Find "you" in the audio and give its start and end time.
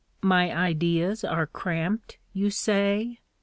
2.33-2.49